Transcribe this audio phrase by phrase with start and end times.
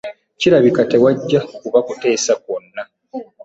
[0.39, 2.83] Kirabika tewajja kuba kuteesa kwonna.